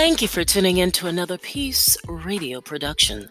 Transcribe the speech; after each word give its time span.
Thank 0.00 0.22
you 0.22 0.28
for 0.28 0.44
tuning 0.44 0.76
in 0.76 0.92
to 0.92 1.08
another 1.08 1.36
Peace 1.38 1.96
Radio 2.06 2.60
production, 2.60 3.28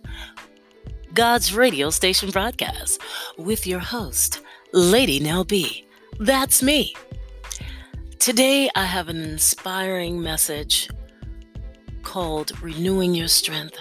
God's 1.14 1.56
radio 1.56 1.90
station 1.90 2.30
broadcast, 2.30 3.02
with 3.38 3.66
your 3.66 3.80
host, 3.80 4.42
Lady 4.74 5.22
Nell 5.22 5.46
B. 5.46 5.88
That's 6.20 6.62
me. 6.62 6.94
Today, 8.20 8.70
I 8.76 8.84
have 8.84 9.08
an 9.08 9.24
inspiring 9.24 10.22
message 10.22 10.90
called 12.04 12.62
Renewing 12.62 13.16
Your 13.16 13.30
Strength. 13.30 13.80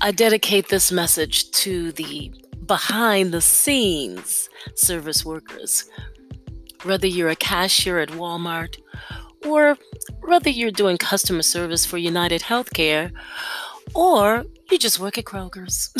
I 0.00 0.10
dedicate 0.10 0.70
this 0.70 0.90
message 0.90 1.52
to 1.52 1.92
the 1.92 2.32
behind 2.66 3.32
the 3.32 3.40
scenes 3.40 4.48
service 4.74 5.24
workers. 5.24 5.84
Whether 6.82 7.06
you're 7.06 7.30
a 7.30 7.36
cashier 7.36 8.00
at 8.00 8.08
Walmart 8.08 8.80
or 9.44 9.76
whether 10.20 10.50
you're 10.50 10.70
doing 10.70 10.96
customer 10.96 11.42
service 11.42 11.84
for 11.84 11.98
United 11.98 12.42
Healthcare 12.42 13.12
or 13.94 14.44
you 14.70 14.78
just 14.78 14.98
work 14.98 15.18
at 15.18 15.24
Kroger's. 15.24 15.92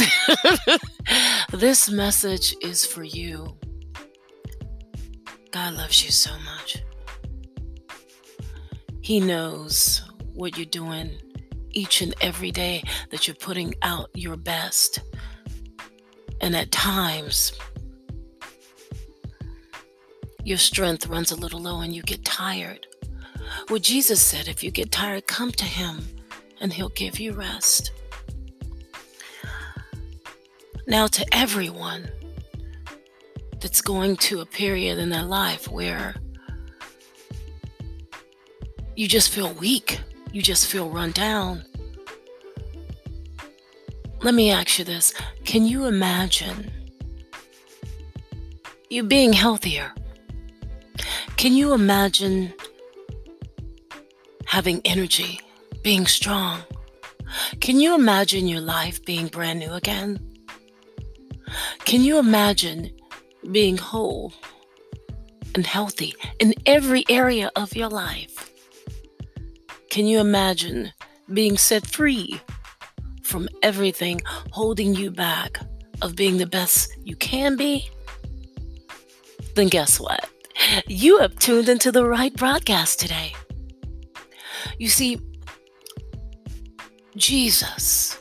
this 1.52 1.91
message 1.91 2.57
is 2.62 2.85
for 2.85 3.05
you. 3.05 3.57
God 5.51 5.75
loves 5.75 6.05
you 6.05 6.11
so 6.11 6.30
much. 6.45 6.83
He 9.01 9.21
knows 9.21 10.02
what 10.33 10.57
you're 10.57 10.66
doing 10.66 11.11
each 11.71 12.01
and 12.01 12.15
every 12.21 12.51
day 12.51 12.83
that 13.11 13.27
you're 13.27 13.37
putting 13.37 13.74
out 13.83 14.09
your 14.15 14.37
best. 14.37 15.01
And 16.41 16.57
at 16.57 16.73
times, 16.73 17.52
your 20.43 20.59
strength 20.59 21.07
runs 21.07 21.33
a 21.33 21.37
little 21.37 21.61
low 21.61 21.80
and 21.80 21.95
you 21.95 22.02
get 22.02 22.24
tired. 22.24 22.87
Well, 23.70 23.78
Jesus 23.78 24.20
said, 24.20 24.46
if 24.46 24.62
you 24.62 24.70
get 24.70 24.93
tired, 24.93 25.26
come 25.26 25.51
to 25.52 25.65
Him 25.65 26.07
and 26.60 26.73
He'll 26.73 26.90
give 26.90 27.18
you 27.18 27.32
rest. 27.32 27.93
Now, 30.87 31.06
to 31.06 31.24
everyone 31.34 32.10
that's 33.60 33.80
going 33.80 34.16
to 34.18 34.43
a 34.43 34.46
period 34.46 34.98
in 34.98 35.09
their 35.09 35.23
life 35.23 35.66
where 35.66 36.15
you 38.95 39.09
just 39.09 39.30
feel 39.30 39.54
weak, 39.54 39.99
you 40.30 40.43
just 40.43 40.66
feel 40.66 40.90
run 40.90 41.12
down. 41.12 41.65
Let 44.23 44.34
me 44.34 44.51
ask 44.51 44.78
you 44.78 44.84
this 44.84 45.15
Can 45.45 45.65
you 45.65 45.87
imagine 45.87 46.71
you 48.90 49.02
being 49.02 49.32
healthier? 49.32 49.93
Can 51.37 51.54
you 51.54 51.73
imagine 51.73 52.52
having 54.55 54.80
energy, 54.85 55.41
being 55.83 56.07
strong? 56.07 56.63
Can 57.60 57.80
you 57.80 57.93
imagine 57.93 58.47
your 58.47 58.61
life 58.61 59.05
being 59.05 59.27
brand 59.27 59.59
new 59.59 59.73
again? 59.73 60.16
Can 61.80 62.02
you 62.02 62.21
imagine 62.21 62.93
being 63.51 63.77
whole 63.77 64.33
and 65.56 65.66
healthy 65.66 66.15
in 66.38 66.55
every 66.66 67.05
area 67.09 67.50
of 67.56 67.75
your 67.75 67.88
life? 67.88 68.49
Can 69.91 70.06
you 70.06 70.21
imagine 70.21 70.93
being 71.33 71.59
set 71.59 71.84
free 71.84 72.41
from 73.25 73.49
everything 73.61 74.21
holding 74.53 74.94
you 74.94 75.11
back 75.11 75.59
of 76.00 76.15
being 76.15 76.39
the 76.39 76.47
best 76.47 76.97
you 77.03 77.16
can 77.16 77.56
be? 77.56 77.91
Then 79.56 79.66
guess 79.66 79.99
what? 79.99 80.31
You 80.87 81.19
have 81.19 81.37
tuned 81.41 81.69
into 81.69 81.91
the 81.91 82.06
right 82.06 82.33
broadcast 82.37 83.00
today. 83.00 83.33
You 84.78 84.89
see, 84.89 85.19
Jesus 87.17 88.19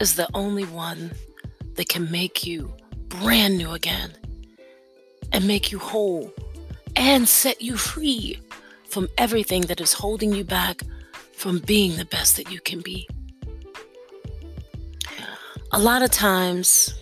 is 0.00 0.16
the 0.16 0.28
only 0.34 0.64
one 0.64 1.12
that 1.74 1.88
can 1.88 2.10
make 2.10 2.46
you 2.46 2.72
brand 3.08 3.56
new 3.56 3.72
again 3.72 4.12
and 5.32 5.46
make 5.46 5.70
you 5.70 5.78
whole 5.78 6.32
and 6.96 7.28
set 7.28 7.60
you 7.62 7.76
free 7.76 8.40
from 8.88 9.08
everything 9.18 9.62
that 9.62 9.80
is 9.80 9.92
holding 9.92 10.32
you 10.32 10.44
back 10.44 10.82
from 11.32 11.58
being 11.58 11.96
the 11.96 12.04
best 12.04 12.36
that 12.36 12.50
you 12.50 12.60
can 12.60 12.80
be. 12.80 13.08
A 15.72 15.78
lot 15.78 16.02
of 16.02 16.10
times 16.10 16.94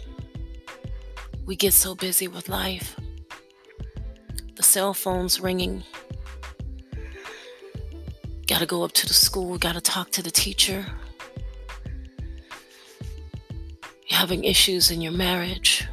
we 1.45 1.57
get 1.57 1.75
so 1.75 1.95
busy 1.95 2.29
with 2.29 2.49
life, 2.49 2.97
the 4.55 4.63
cell 4.63 4.95
phone's 4.95 5.41
ringing. 5.41 5.83
Got 8.53 8.59
to 8.59 8.67
go 8.67 8.85
up 8.85 8.93
to 8.93 9.07
the 9.07 9.15
school, 9.15 9.57
got 9.57 9.77
to 9.77 9.81
talk 9.81 10.11
to 10.11 10.23
the 10.23 10.31
teacher. 10.31 10.85
You're 14.07 14.19
having 14.19 14.45
issues 14.45 14.91
in 14.91 15.01
your 15.01 15.13
marriage. 15.13 15.89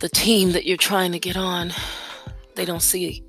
The 0.00 0.08
team 0.08 0.50
that 0.50 0.66
you're 0.66 0.76
trying 0.76 1.12
to 1.12 1.20
get 1.20 1.36
on, 1.36 1.70
they 2.56 2.64
don't 2.64 2.82
see 2.82 3.24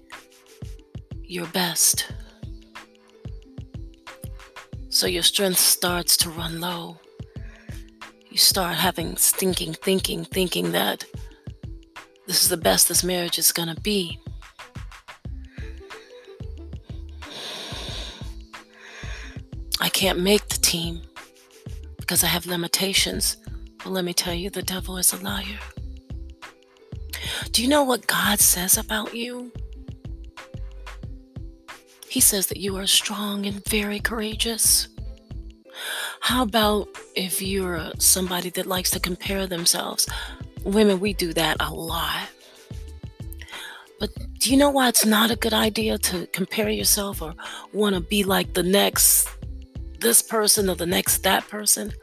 your 1.25 1.45
best. 1.45 2.11
So 4.89 5.05
your 5.05 5.21
strength 5.21 5.59
starts 5.59 6.17
to 6.17 6.31
run 6.31 6.59
low. 6.59 6.97
You 8.31 8.37
start 8.37 8.77
having 8.77 9.15
stinking 9.15 9.73
thinking, 9.73 10.25
thinking 10.25 10.71
that 10.71 11.05
this 12.25 12.41
is 12.41 12.49
the 12.49 12.57
best 12.57 12.87
this 12.87 13.03
marriage 13.03 13.37
is 13.37 13.51
going 13.51 13.69
to 13.69 13.79
be. 13.81 14.19
Can't 20.01 20.19
make 20.19 20.47
the 20.47 20.57
team 20.57 20.99
because 21.97 22.23
I 22.23 22.27
have 22.27 22.47
limitations. 22.47 23.37
But 23.83 23.91
let 23.91 24.03
me 24.03 24.15
tell 24.15 24.33
you, 24.33 24.49
the 24.49 24.63
devil 24.63 24.97
is 24.97 25.13
a 25.13 25.23
liar. 25.23 25.59
Do 27.51 27.61
you 27.61 27.67
know 27.67 27.83
what 27.83 28.07
God 28.07 28.39
says 28.39 28.79
about 28.79 29.13
you? 29.13 29.51
He 32.09 32.19
says 32.19 32.47
that 32.47 32.57
you 32.57 32.75
are 32.77 32.87
strong 32.87 33.45
and 33.45 33.63
very 33.65 33.99
courageous. 33.99 34.87
How 36.21 36.41
about 36.41 36.87
if 37.15 37.39
you're 37.39 37.91
somebody 37.99 38.49
that 38.49 38.65
likes 38.65 38.89
to 38.91 38.99
compare 38.99 39.45
themselves? 39.45 40.09
Women, 40.63 40.99
we 40.99 41.13
do 41.13 41.31
that 41.33 41.57
a 41.59 41.71
lot. 41.71 42.27
But 43.99 44.09
do 44.39 44.49
you 44.49 44.57
know 44.57 44.71
why 44.71 44.89
it's 44.89 45.05
not 45.05 45.29
a 45.29 45.35
good 45.35 45.53
idea 45.53 45.99
to 45.99 46.25
compare 46.33 46.71
yourself 46.71 47.21
or 47.21 47.35
want 47.71 47.93
to 47.93 48.01
be 48.01 48.23
like 48.23 48.55
the 48.55 48.63
next 48.63 49.29
this 50.01 50.21
person 50.21 50.69
or 50.69 50.75
the 50.75 50.85
next 50.85 51.19
that 51.19 51.47
person? 51.47 51.93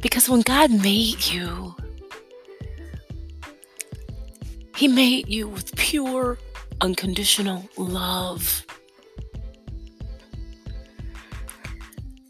Because 0.00 0.28
when 0.28 0.40
God 0.42 0.70
made 0.70 1.26
you, 1.26 1.74
He 4.76 4.88
made 4.88 5.28
you 5.28 5.48
with 5.48 5.74
pure, 5.76 6.38
unconditional 6.80 7.68
love. 7.76 8.64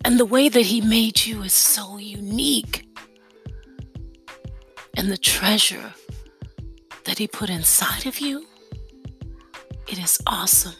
And 0.05 0.19
the 0.19 0.25
way 0.25 0.49
that 0.49 0.67
He 0.67 0.81
made 0.81 1.27
you 1.27 1.43
is 1.43 1.53
so 1.53 1.99
unique. 1.99 2.89
And 4.97 5.13
the 5.13 5.19
treasure 5.19 5.93
that 7.05 7.19
He 7.19 7.29
put 7.29 7.51
inside 7.51 8.07
of 8.07 8.19
you, 8.19 8.47
it 9.87 9.99
is 9.99 10.19
awesome. 10.27 10.75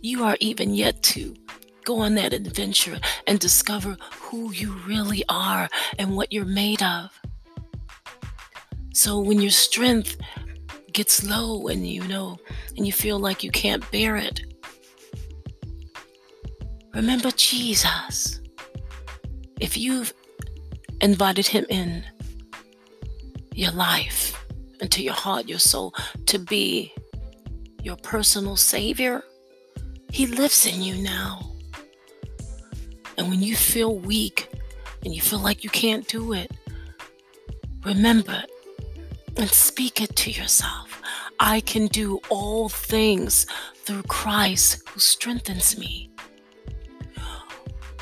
You 0.00 0.24
are 0.24 0.36
even 0.40 0.74
yet 0.74 1.02
to 1.14 1.34
go 1.88 2.00
on 2.00 2.14
that 2.14 2.32
adventure 2.32 2.98
and 3.26 3.38
discover 3.40 3.96
who 4.20 4.52
you 4.52 4.72
really 4.86 5.24
are 5.28 5.68
and 5.98 6.16
what 6.16 6.32
you're 6.32 6.44
made 6.44 6.82
of. 6.82 7.10
So 8.94 9.18
when 9.20 9.40
your 9.40 9.50
strength 9.50 10.16
gets 10.92 11.24
low 11.24 11.68
and 11.68 11.86
you 11.86 12.06
know, 12.06 12.38
and 12.76 12.86
you 12.86 12.92
feel 12.92 13.18
like 13.18 13.42
you 13.42 13.50
can't 13.50 13.90
bear 13.90 14.16
it, 14.16 14.40
Remember 16.98 17.30
Jesus. 17.30 18.40
If 19.60 19.76
you've 19.76 20.12
invited 21.00 21.46
him 21.46 21.64
in 21.68 22.04
your 23.54 23.70
life, 23.70 24.44
into 24.80 25.04
your 25.04 25.14
heart, 25.14 25.48
your 25.48 25.60
soul, 25.60 25.94
to 26.26 26.40
be 26.40 26.92
your 27.84 27.94
personal 27.96 28.56
savior, 28.56 29.22
he 30.10 30.26
lives 30.26 30.66
in 30.66 30.82
you 30.82 30.96
now. 30.96 31.47
And 33.18 33.28
when 33.28 33.42
you 33.42 33.54
feel 33.54 33.98
weak 33.98 34.48
and 35.04 35.14
you 35.14 35.20
feel 35.20 35.40
like 35.40 35.62
you 35.62 35.70
can't 35.70 36.08
do 36.08 36.32
it, 36.32 36.50
remember 37.84 38.42
and 39.36 39.50
speak 39.50 40.00
it 40.00 40.16
to 40.16 40.30
yourself. 40.30 41.02
I 41.38 41.60
can 41.60 41.86
do 41.88 42.20
all 42.30 42.70
things 42.70 43.46
through 43.84 44.04
Christ 44.04 44.88
who 44.88 44.98
strengthens 44.98 45.78
me 45.78 46.08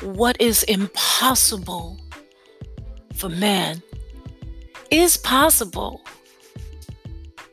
what 0.01 0.39
is 0.39 0.63
impossible 0.63 1.97
for 3.13 3.29
man 3.29 3.81
is 4.91 5.17
possible. 5.17 6.03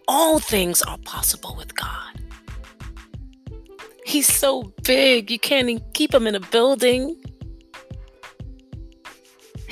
All 0.07 0.39
things 0.39 0.83
are 0.83 0.99
possible 0.99 1.55
with 1.57 1.75
God. 1.75 2.21
He's 4.05 4.33
so 4.33 4.75
big, 4.83 5.31
you 5.31 5.39
can't 5.39 5.83
keep 5.95 6.13
him 6.13 6.27
in 6.27 6.35
a 6.35 6.41
building. 6.41 7.17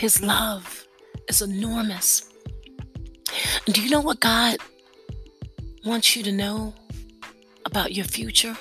His 0.02 0.20
love 0.20 0.88
is 1.28 1.43
enormous. 1.43 2.28
Do 3.66 3.81
you 3.81 3.88
know 3.88 4.00
what 4.00 4.19
God 4.19 4.56
wants 5.84 6.16
you 6.16 6.25
to 6.25 6.32
know 6.32 6.75
about 7.64 7.93
your 7.93 8.04
future? 8.04 8.56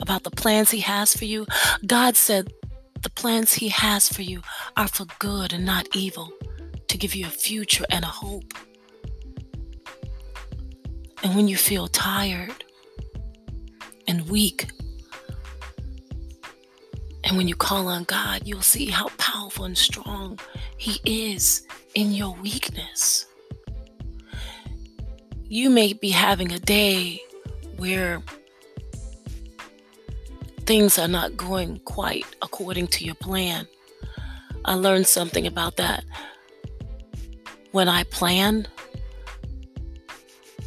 About 0.00 0.24
the 0.24 0.32
plans 0.32 0.72
He 0.72 0.80
has 0.80 1.16
for 1.16 1.24
you? 1.24 1.46
God 1.86 2.16
said 2.16 2.52
the 3.00 3.10
plans 3.10 3.52
He 3.52 3.68
has 3.68 4.08
for 4.08 4.22
you 4.22 4.42
are 4.76 4.88
for 4.88 5.06
good 5.20 5.52
and 5.52 5.64
not 5.64 5.86
evil, 5.94 6.32
to 6.88 6.98
give 6.98 7.14
you 7.14 7.26
a 7.26 7.30
future 7.30 7.84
and 7.88 8.04
a 8.04 8.08
hope. 8.08 8.52
And 11.22 11.36
when 11.36 11.46
you 11.46 11.56
feel 11.56 11.86
tired 11.86 12.64
and 14.08 14.28
weak, 14.28 14.66
and 17.32 17.38
when 17.38 17.48
you 17.48 17.56
call 17.56 17.88
on 17.88 18.04
God, 18.04 18.42
you'll 18.44 18.60
see 18.60 18.90
how 18.90 19.08
powerful 19.16 19.64
and 19.64 19.78
strong 19.78 20.38
He 20.76 21.00
is 21.06 21.66
in 21.94 22.12
your 22.12 22.34
weakness. 22.34 23.24
You 25.44 25.70
may 25.70 25.94
be 25.94 26.10
having 26.10 26.52
a 26.52 26.58
day 26.58 27.22
where 27.78 28.22
things 30.66 30.98
are 30.98 31.08
not 31.08 31.34
going 31.34 31.78
quite 31.86 32.26
according 32.42 32.88
to 32.88 33.04
your 33.06 33.14
plan. 33.14 33.66
I 34.66 34.74
learned 34.74 35.06
something 35.06 35.46
about 35.46 35.78
that. 35.78 36.04
When 37.70 37.88
I 37.88 38.02
plan, 38.02 38.68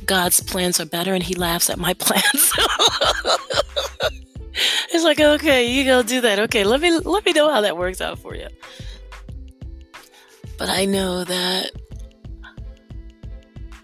God's 0.07 0.39
plans 0.39 0.79
are 0.79 0.87
better 0.87 1.13
and 1.13 1.21
he 1.21 1.35
laughs 1.35 1.69
at 1.69 1.77
my 1.77 1.93
plans. 1.99 2.51
it's 4.91 5.03
like, 5.03 5.19
okay, 5.19 5.69
you 5.69 5.83
go 5.83 6.03
do 6.03 6.21
that. 6.21 6.39
Okay, 6.39 6.63
let 6.63 6.81
me 6.81 6.97
let 6.99 7.25
me 7.25 7.33
know 7.33 7.49
how 7.51 7.61
that 7.61 7.77
works 7.77 8.01
out 8.01 8.19
for 8.19 8.35
you. 8.35 8.47
But 10.57 10.69
I 10.69 10.85
know 10.85 11.23
that 11.23 11.71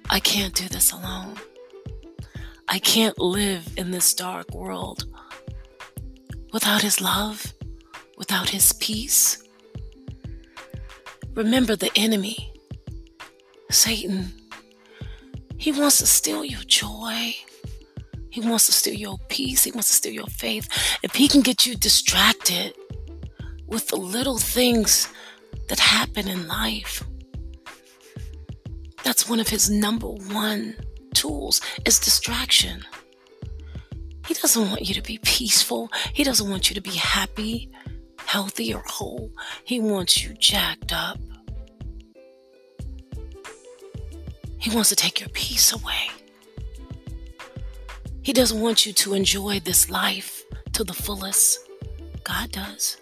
I 0.09 0.19
can't 0.19 0.53
do 0.53 0.67
this 0.67 0.91
alone. 0.91 1.35
I 2.67 2.79
can't 2.79 3.19
live 3.19 3.67
in 3.77 3.91
this 3.91 4.13
dark 4.13 4.53
world 4.53 5.05
without 6.53 6.81
His 6.81 7.01
love, 7.01 7.53
without 8.17 8.49
His 8.49 8.71
peace. 8.73 9.43
Remember 11.33 11.75
the 11.75 11.91
enemy, 11.95 12.53
Satan. 13.69 14.33
He 15.57 15.71
wants 15.71 15.99
to 15.99 16.07
steal 16.07 16.43
your 16.43 16.63
joy. 16.63 17.35
He 18.31 18.39
wants 18.39 18.65
to 18.67 18.71
steal 18.71 18.95
your 18.95 19.17
peace. 19.27 19.65
He 19.65 19.71
wants 19.71 19.89
to 19.89 19.95
steal 19.95 20.13
your 20.13 20.27
faith. 20.27 20.67
If 21.03 21.13
he 21.13 21.27
can 21.27 21.41
get 21.41 21.65
you 21.65 21.75
distracted 21.75 22.73
with 23.67 23.89
the 23.89 23.97
little 23.97 24.37
things 24.37 25.09
that 25.67 25.79
happen 25.79 26.27
in 26.29 26.47
life, 26.47 27.03
that's 29.03 29.27
one 29.27 29.41
of 29.41 29.49
his 29.49 29.69
number 29.69 30.07
one 30.07 30.75
tools 31.13 31.59
is 31.85 31.99
distraction. 31.99 32.85
He 34.27 34.33
doesn't 34.33 34.69
want 34.69 34.87
you 34.87 34.93
to 34.93 35.01
be 35.01 35.19
peaceful. 35.23 35.91
He 36.13 36.23
doesn't 36.23 36.49
want 36.49 36.69
you 36.69 36.75
to 36.75 36.81
be 36.81 36.91
happy, 36.91 37.69
healthy, 38.25 38.73
or 38.73 38.83
whole. 38.85 39.29
He 39.65 39.81
wants 39.81 40.23
you 40.23 40.33
jacked 40.35 40.93
up. 40.93 41.19
He 44.57 44.73
wants 44.73 44.89
to 44.89 44.95
take 44.95 45.19
your 45.19 45.29
peace 45.29 45.73
away. 45.73 46.20
He 48.23 48.33
doesn't 48.33 48.61
want 48.61 48.85
you 48.85 48.93
to 48.93 49.13
enjoy 49.13 49.59
this 49.59 49.89
life 49.89 50.43
to 50.73 50.83
the 50.83 50.93
fullest. 50.93 51.67
God 52.23 52.51
does. 52.51 52.97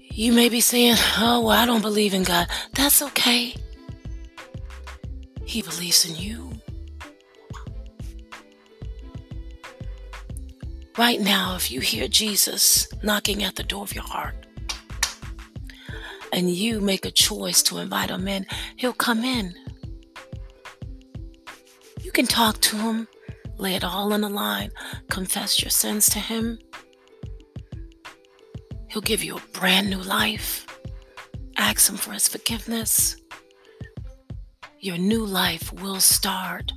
You 0.00 0.32
may 0.32 0.48
be 0.48 0.60
saying, 0.60 0.96
Oh, 1.18 1.40
well, 1.40 1.50
I 1.50 1.66
don't 1.66 1.82
believe 1.82 2.14
in 2.14 2.22
God. 2.22 2.48
That's 2.74 3.02
okay. 3.02 3.54
He 5.44 5.62
believes 5.62 6.08
in 6.08 6.16
you. 6.16 6.52
Right 10.96 11.20
now, 11.20 11.56
if 11.56 11.70
you 11.70 11.80
hear 11.80 12.08
Jesus 12.08 12.88
knocking 13.02 13.42
at 13.42 13.56
the 13.56 13.62
door 13.62 13.82
of 13.82 13.94
your 13.94 14.04
heart 14.04 14.46
and 16.32 16.50
you 16.50 16.80
make 16.80 17.04
a 17.04 17.10
choice 17.10 17.62
to 17.64 17.78
invite 17.78 18.08
him 18.10 18.26
in, 18.26 18.46
he'll 18.76 18.94
come 18.94 19.22
in. 19.22 19.54
Can 22.16 22.26
talk 22.26 22.62
to 22.62 22.76
him, 22.78 23.08
lay 23.58 23.74
it 23.74 23.84
all 23.84 24.10
on 24.14 24.22
the 24.22 24.30
line, 24.30 24.70
confess 25.10 25.60
your 25.60 25.68
sins 25.68 26.08
to 26.08 26.18
him. 26.18 26.58
He'll 28.88 29.02
give 29.02 29.22
you 29.22 29.36
a 29.36 29.42
brand 29.52 29.90
new 29.90 30.00
life. 30.00 30.66
Ask 31.58 31.90
him 31.90 31.98
for 31.98 32.12
his 32.12 32.26
forgiveness. 32.26 33.16
Your 34.80 34.96
new 34.96 35.26
life 35.26 35.70
will 35.74 36.00
start. 36.00 36.72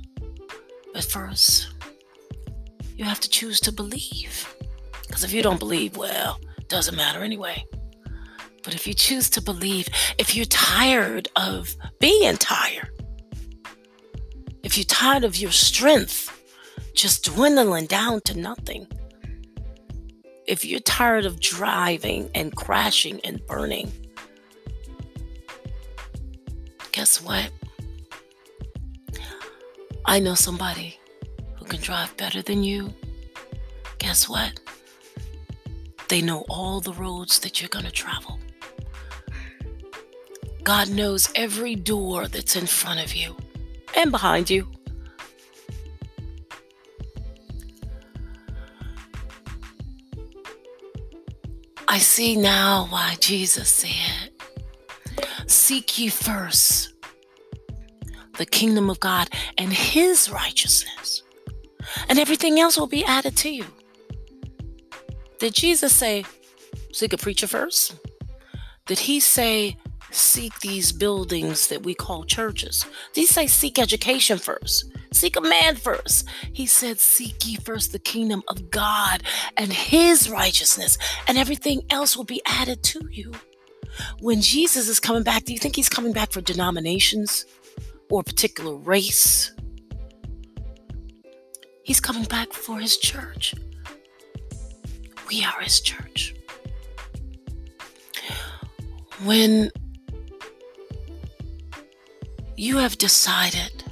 But 0.92 1.04
first, 1.04 1.72
you 2.98 3.06
have 3.06 3.20
to 3.20 3.30
choose 3.30 3.60
to 3.60 3.72
believe. 3.72 4.54
Because 5.06 5.24
if 5.24 5.32
you 5.32 5.42
don't 5.42 5.58
believe, 5.58 5.96
well, 5.96 6.38
doesn't 6.68 6.96
matter 6.96 7.24
anyway. 7.24 7.64
But 8.62 8.74
if 8.74 8.86
you 8.86 8.92
choose 8.92 9.30
to 9.30 9.40
believe, 9.40 9.88
if 10.18 10.36
you're 10.36 10.44
tired 10.44 11.28
of 11.34 11.74
being 11.98 12.36
tired, 12.36 12.99
tired 15.00 15.24
of 15.24 15.38
your 15.38 15.50
strength 15.50 16.44
just 16.92 17.24
dwindling 17.24 17.86
down 17.86 18.20
to 18.20 18.38
nothing, 18.38 18.86
if 20.46 20.62
you're 20.62 20.78
tired 20.80 21.24
of 21.24 21.40
driving 21.40 22.28
and 22.34 22.54
crashing 22.54 23.18
and 23.24 23.40
burning, 23.46 23.90
guess 26.92 27.22
what? 27.22 27.50
I 30.04 30.18
know 30.18 30.34
somebody 30.34 30.98
who 31.56 31.64
can 31.64 31.80
drive 31.80 32.14
better 32.18 32.42
than 32.42 32.62
you, 32.62 32.92
guess 33.96 34.28
what? 34.28 34.60
They 36.10 36.20
know 36.20 36.44
all 36.50 36.82
the 36.82 36.92
roads 36.92 37.38
that 37.38 37.58
you're 37.58 37.70
going 37.70 37.86
to 37.86 37.90
travel. 37.90 38.38
God 40.62 40.90
knows 40.90 41.32
every 41.34 41.74
door 41.74 42.28
that's 42.28 42.54
in 42.54 42.66
front 42.66 43.00
of 43.02 43.14
you 43.14 43.34
and 43.96 44.10
behind 44.10 44.50
you. 44.50 44.68
I 51.90 51.98
see 51.98 52.36
now 52.36 52.86
why 52.88 53.16
Jesus 53.18 53.68
said, 53.68 54.30
Seek 55.48 55.98
ye 55.98 56.08
first 56.08 56.94
the 58.38 58.46
kingdom 58.46 58.88
of 58.88 59.00
God 59.00 59.28
and 59.58 59.72
his 59.72 60.30
righteousness, 60.30 61.24
and 62.08 62.16
everything 62.20 62.60
else 62.60 62.78
will 62.78 62.86
be 62.86 63.04
added 63.04 63.36
to 63.38 63.50
you. 63.50 63.64
Did 65.40 65.52
Jesus 65.54 65.92
say, 65.92 66.24
seek 66.92 67.12
a 67.12 67.18
preacher 67.18 67.48
first? 67.48 67.96
Did 68.86 69.00
he 69.00 69.18
say, 69.18 69.76
seek 70.10 70.58
these 70.60 70.92
buildings 70.92 71.68
that 71.68 71.82
we 71.82 71.94
call 71.94 72.24
churches? 72.24 72.86
He 73.14 73.26
say, 73.26 73.46
seek 73.46 73.78
education 73.78 74.38
first? 74.38 74.90
Seek 75.12 75.36
a 75.36 75.40
man 75.40 75.76
first. 75.76 76.28
He 76.52 76.66
said, 76.66 77.00
Seek 77.00 77.46
ye 77.46 77.56
first 77.56 77.92
the 77.92 77.98
kingdom 77.98 78.42
of 78.48 78.70
God 78.70 79.22
and 79.56 79.72
his 79.72 80.30
righteousness, 80.30 80.98
and 81.26 81.36
everything 81.36 81.82
else 81.90 82.16
will 82.16 82.24
be 82.24 82.40
added 82.46 82.82
to 82.84 83.08
you. 83.10 83.32
When 84.20 84.40
Jesus 84.40 84.88
is 84.88 85.00
coming 85.00 85.24
back, 85.24 85.44
do 85.44 85.52
you 85.52 85.58
think 85.58 85.74
he's 85.74 85.88
coming 85.88 86.12
back 86.12 86.30
for 86.30 86.40
denominations 86.40 87.44
or 88.08 88.20
a 88.20 88.24
particular 88.24 88.74
race? 88.76 89.52
He's 91.82 92.00
coming 92.00 92.24
back 92.24 92.52
for 92.52 92.78
his 92.78 92.96
church. 92.96 93.54
We 95.28 95.44
are 95.44 95.60
his 95.60 95.80
church. 95.80 96.34
When 99.24 99.72
you 102.60 102.76
have 102.76 102.98
decided 102.98 103.82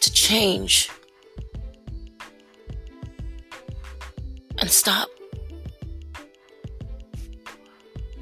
to 0.00 0.12
change 0.12 0.90
and 4.58 4.68
stop 4.68 5.08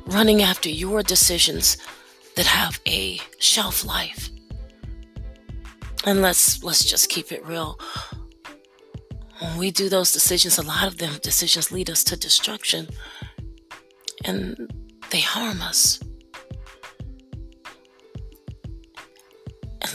running 0.08 0.42
after 0.42 0.68
your 0.68 1.02
decisions 1.02 1.78
that 2.36 2.44
have 2.44 2.78
a 2.86 3.18
shelf 3.38 3.82
life. 3.82 4.28
And 6.04 6.20
let's 6.20 6.62
let's 6.62 6.84
just 6.84 7.08
keep 7.08 7.32
it 7.32 7.42
real. 7.46 7.78
When 9.38 9.56
we 9.56 9.70
do 9.70 9.88
those 9.88 10.12
decisions 10.12 10.58
a 10.58 10.62
lot 10.62 10.86
of 10.86 10.98
them 10.98 11.18
decisions 11.22 11.72
lead 11.72 11.88
us 11.88 12.04
to 12.04 12.14
destruction 12.14 12.88
and 14.26 14.70
they 15.10 15.20
harm 15.20 15.62
us 15.62 15.98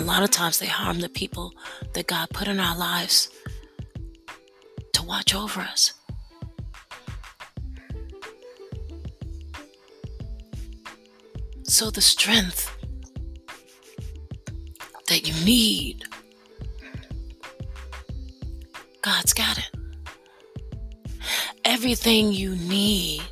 a 0.03 0.05
lot 0.05 0.21
of 0.21 0.31
times 0.31 0.59
they 0.59 0.65
harm 0.65 0.99
the 0.99 1.07
people 1.07 1.53
that 1.93 2.07
god 2.07 2.29
put 2.31 2.49
in 2.49 2.59
our 2.59 2.77
lives 2.77 3.29
to 4.91 5.01
watch 5.03 5.33
over 5.33 5.61
us. 5.61 5.93
So, 11.63 11.89
the 11.89 12.01
strength 12.01 12.69
that 15.07 15.25
you 15.25 15.45
need, 15.45 16.03
God's 19.01 19.33
got 19.33 19.57
it. 19.57 19.71
Everything 21.63 22.33
you 22.33 22.57
need, 22.57 23.23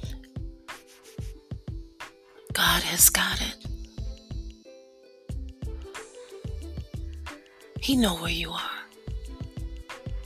God 2.54 2.82
has 2.84 3.10
got 3.10 3.42
it. 3.42 3.61
He 7.82 7.98
know 7.98 8.16
where 8.16 8.32
you 8.32 8.52
are. 8.52 8.80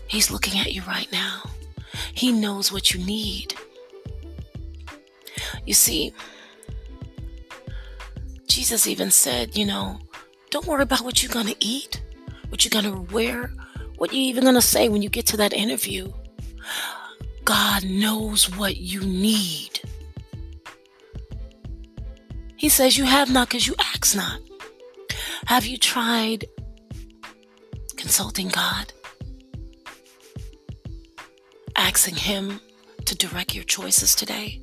He's 0.08 0.30
looking 0.30 0.60
at 0.60 0.74
you 0.74 0.82
right 0.84 1.12
now. 1.12 1.44
He 2.14 2.32
knows 2.32 2.72
what 2.72 2.94
you 2.94 3.04
need. 3.04 3.56
You 5.66 5.74
see, 5.74 6.14
Jesus 8.48 8.88
even 8.88 9.10
said, 9.10 9.58
you 9.58 9.66
know, 9.66 10.00
don't 10.52 10.68
worry 10.68 10.84
about 10.84 11.02
what 11.02 11.24
you're 11.24 11.32
going 11.32 11.48
to 11.48 11.66
eat, 11.66 12.02
what 12.50 12.64
you're 12.64 12.82
going 12.82 12.94
to 12.94 13.14
wear, 13.14 13.52
what 13.98 14.12
you're 14.14 14.22
even 14.22 14.44
going 14.44 14.56
to 14.56 14.62
say 14.62 14.90
when 14.90 15.02
you 15.02 15.10
get 15.10 15.26
to 15.28 15.38
that 15.38 15.54
interview. 15.54 16.12
God 17.46 17.86
knows 17.86 18.56
what 18.58 18.78
you 18.78 19.02
need. 19.02 19.80
He 22.58 22.70
says, 22.70 22.98
You 22.98 23.06
have 23.06 23.32
not 23.32 23.48
because 23.48 23.68
you 23.68 23.76
ask 23.80 24.16
not. 24.16 24.42
Have 25.46 25.66
you 25.66 25.78
tried 25.78 26.46
consulting 28.06 28.50
God? 28.50 28.94
Asking 31.76 32.14
Him 32.14 32.62
to 33.04 33.16
direct 33.16 33.56
your 33.56 33.64
choices 33.64 34.14
today? 34.14 34.62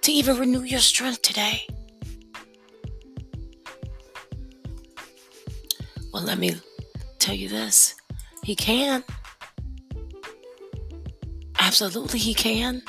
To 0.00 0.10
even 0.10 0.38
renew 0.38 0.62
your 0.62 0.80
strength 0.80 1.20
today? 1.20 1.66
Well, 6.10 6.22
let 6.22 6.38
me 6.38 6.56
tell 7.18 7.34
you 7.34 7.50
this 7.50 7.96
He 8.42 8.56
can. 8.56 9.04
Absolutely, 11.58 12.18
He 12.18 12.32
can. 12.32 12.80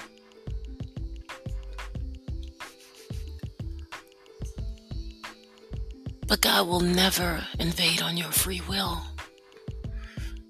But 6.30 6.40
God 6.40 6.66
will 6.70 6.80
never 6.80 7.46
invade 7.60 8.02
on 8.02 8.16
your 8.16 8.32
free 8.32 8.62
will. 8.70 9.04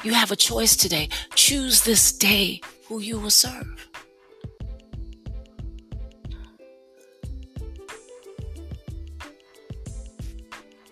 You 0.05 0.13
have 0.13 0.31
a 0.31 0.35
choice 0.35 0.75
today. 0.75 1.09
Choose 1.33 1.81
this 1.81 2.11
day 2.11 2.61
who 2.87 2.99
you 2.99 3.17
will 3.17 3.31
serve. 3.31 3.89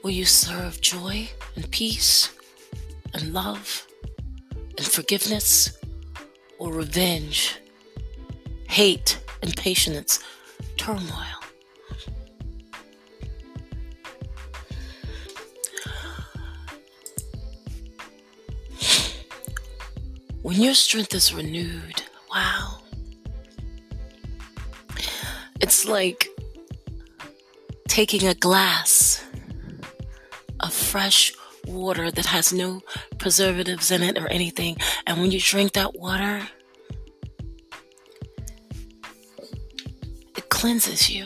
Will 0.02 0.10
you 0.10 0.26
serve 0.26 0.82
joy 0.82 1.30
and 1.56 1.70
peace 1.70 2.32
and 3.14 3.32
love 3.34 3.86
and 4.80 4.88
forgiveness 4.88 5.78
or 6.58 6.74
revenge, 6.74 7.60
hate 8.68 9.20
and 9.44 9.56
patience, 9.56 10.24
turmoil? 10.76 11.33
When 20.54 20.62
your 20.62 20.76
strength 20.76 21.16
is 21.16 21.34
renewed, 21.34 22.04
wow. 22.32 22.78
It's 25.60 25.88
like 25.88 26.30
taking 27.88 28.28
a 28.28 28.36
glass 28.36 29.26
of 30.60 30.72
fresh 30.72 31.34
water 31.66 32.12
that 32.12 32.28
has 32.28 32.54
no 32.54 32.82
preservatives 33.18 33.90
in 33.90 34.04
it 34.04 34.20
or 34.20 34.28
anything. 34.28 34.78
And 35.08 35.20
when 35.20 35.32
you 35.32 35.40
drink 35.40 35.74
that 35.74 35.96
water, 35.96 36.48
it 40.38 40.50
cleanses 40.50 41.10
you. 41.10 41.26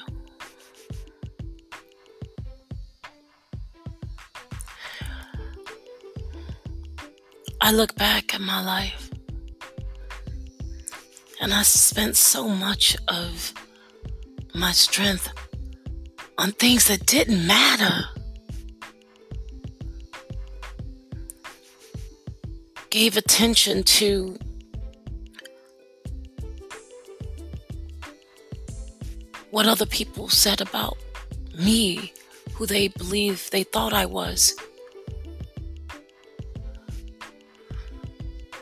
I 7.60 7.74
look 7.74 7.94
back 7.96 8.34
at 8.34 8.40
my 8.40 8.64
life 8.64 9.07
and 11.40 11.54
I 11.54 11.64
spent 11.64 12.16
so 12.16 12.48
much 12.48 12.98
of 13.08 13.54
my 14.54 14.72
strength 14.72 15.30
on 16.38 16.52
things 16.52 16.88
that 16.88 17.06
didn't 17.06 17.46
matter. 17.46 18.06
Gave 22.90 23.18
attention 23.18 23.84
to 23.84 24.38
what 29.52 29.68
other 29.68 29.86
people 29.86 30.30
said 30.30 30.62
about 30.62 30.98
me, 31.58 32.14
who 32.54 32.66
they 32.66 32.88
believe 32.88 33.50
they 33.52 33.64
thought 33.64 33.94
I 33.94 34.06
was. 34.06 34.56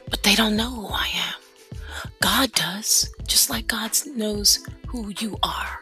But 0.10 0.24
they 0.24 0.36
don't 0.36 0.56
know 0.56 0.70
who 0.70 0.88
I 0.88 1.08
am. 1.14 1.45
God 2.22 2.52
does, 2.54 3.14
just 3.28 3.50
like 3.50 3.68
God 3.68 3.92
knows 4.16 4.60
who 4.88 5.12
you 5.20 5.38
are. 5.44 5.82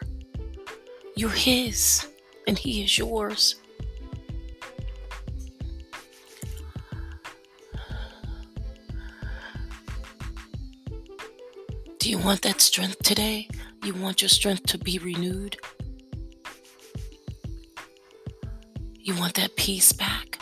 You're 1.16 1.30
His, 1.30 2.06
and 2.46 2.58
He 2.58 2.82
is 2.82 2.98
yours. 2.98 3.56
Do 11.98 12.10
you 12.10 12.18
want 12.18 12.42
that 12.42 12.60
strength 12.60 13.02
today? 13.02 13.48
You 13.82 13.94
want 13.94 14.20
your 14.20 14.28
strength 14.28 14.66
to 14.66 14.78
be 14.78 14.98
renewed? 14.98 15.56
You 18.98 19.14
want 19.16 19.34
that 19.34 19.56
peace 19.56 19.92
back? 19.92 20.38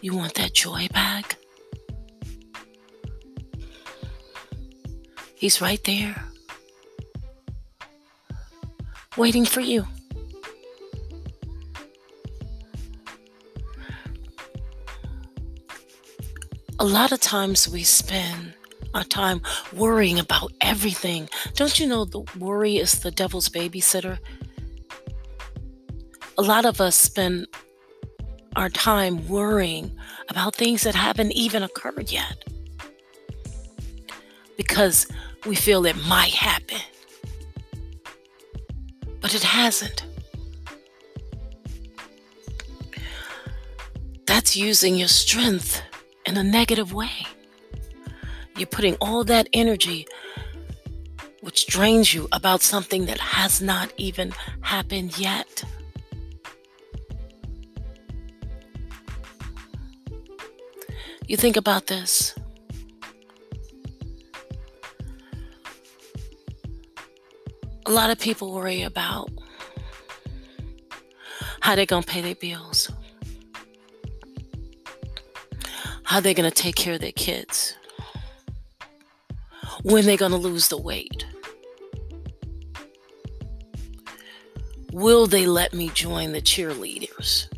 You 0.00 0.14
want 0.14 0.34
that 0.34 0.54
joy 0.54 0.88
back? 0.92 1.36
He's 5.44 5.60
right 5.60 5.84
there, 5.84 6.24
waiting 9.18 9.44
for 9.44 9.60
you. 9.60 9.86
A 16.78 16.84
lot 16.86 17.12
of 17.12 17.20
times 17.20 17.68
we 17.68 17.82
spend 17.82 18.54
our 18.94 19.04
time 19.04 19.42
worrying 19.74 20.18
about 20.18 20.50
everything. 20.62 21.28
Don't 21.52 21.78
you 21.78 21.86
know 21.88 22.06
the 22.06 22.20
worry 22.38 22.78
is 22.78 23.00
the 23.00 23.10
devil's 23.10 23.50
babysitter? 23.50 24.16
A 26.38 26.42
lot 26.42 26.64
of 26.64 26.80
us 26.80 26.96
spend 26.96 27.48
our 28.56 28.70
time 28.70 29.28
worrying 29.28 29.94
about 30.30 30.56
things 30.56 30.84
that 30.84 30.94
haven't 30.94 31.32
even 31.32 31.62
occurred 31.62 32.10
yet 32.10 32.44
because 34.56 35.06
we 35.46 35.54
feel 35.54 35.86
it 35.86 35.96
might 36.06 36.32
happen. 36.34 36.78
But 39.20 39.34
it 39.34 39.42
hasn't. 39.42 40.04
That's 44.26 44.56
using 44.56 44.96
your 44.96 45.08
strength 45.08 45.82
in 46.26 46.36
a 46.36 46.42
negative 46.42 46.92
way. 46.92 47.26
You're 48.56 48.66
putting 48.66 48.96
all 49.00 49.24
that 49.24 49.48
energy, 49.52 50.06
which 51.40 51.66
drains 51.66 52.14
you, 52.14 52.28
about 52.32 52.62
something 52.62 53.06
that 53.06 53.18
has 53.18 53.60
not 53.60 53.92
even 53.96 54.32
happened 54.60 55.18
yet. 55.18 55.64
You 61.26 61.36
think 61.36 61.56
about 61.56 61.86
this. 61.86 62.34
A 67.86 67.90
lot 67.90 68.10
of 68.10 68.18
people 68.18 68.52
worry 68.52 68.82
about 68.82 69.30
how 71.60 71.74
they're 71.74 71.86
going 71.86 72.02
to 72.02 72.08
pay 72.10 72.20
their 72.20 72.34
bills, 72.34 72.90
how 76.04 76.20
they're 76.20 76.34
going 76.34 76.50
to 76.50 76.54
take 76.54 76.74
care 76.76 76.94
of 76.94 77.00
their 77.00 77.12
kids, 77.12 77.74
when 79.82 80.04
they're 80.06 80.16
going 80.16 80.32
to 80.32 80.38
lose 80.38 80.68
the 80.68 80.76
weight. 80.76 81.26
Will 84.92 85.26
they 85.26 85.46
let 85.46 85.74
me 85.74 85.90
join 85.90 86.32
the 86.32 86.40
cheerleaders? 86.40 87.48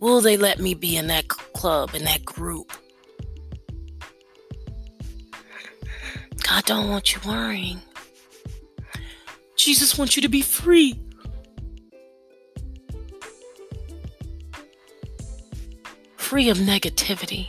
Will 0.00 0.20
they 0.20 0.36
let 0.36 0.58
me 0.60 0.74
be 0.74 0.96
in 0.96 1.08
that 1.08 1.28
club, 1.28 1.94
in 1.94 2.04
that 2.04 2.24
group? 2.24 2.72
God 6.42 6.64
don't 6.64 6.88
want 6.88 7.14
you 7.14 7.20
worrying. 7.26 7.82
Jesus 9.68 9.98
wants 9.98 10.16
you 10.16 10.22
to 10.22 10.30
be 10.30 10.40
free. 10.40 10.98
Free 16.16 16.48
of 16.48 16.56
negativity. 16.56 17.48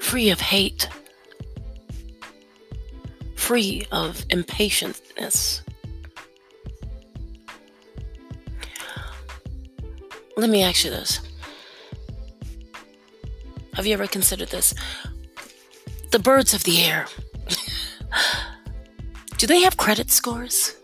Free 0.00 0.30
of 0.30 0.40
hate. 0.40 0.88
Free 3.36 3.86
of 3.92 4.26
impatientness. 4.30 5.62
Let 10.36 10.50
me 10.50 10.64
ask 10.64 10.84
you 10.84 10.90
this. 10.90 11.20
Have 13.74 13.86
you 13.86 13.92
ever 13.94 14.08
considered 14.08 14.48
this? 14.48 14.74
The 16.10 16.18
birds 16.18 16.52
of 16.52 16.64
the 16.64 16.82
air. 16.82 17.06
Do 19.38 19.46
they 19.46 19.60
have 19.60 19.76
credit 19.76 20.10
scores? 20.10 20.74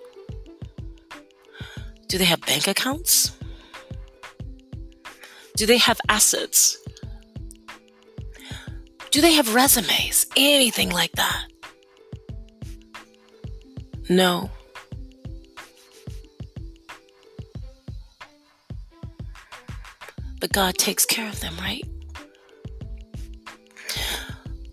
Do 2.06 2.18
they 2.18 2.24
have 2.24 2.40
bank 2.42 2.68
accounts? 2.68 3.36
Do 5.56 5.66
they 5.66 5.78
have 5.78 6.00
assets? 6.08 6.78
Do 9.10 9.20
they 9.20 9.32
have 9.32 9.56
resumes? 9.56 10.26
Anything 10.36 10.90
like 10.90 11.10
that? 11.12 11.46
No. 14.08 14.50
But 20.40 20.52
God 20.52 20.78
takes 20.78 21.04
care 21.04 21.28
of 21.28 21.40
them, 21.40 21.56
right? 21.58 21.82